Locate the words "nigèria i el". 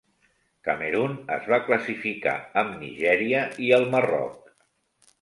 2.87-3.91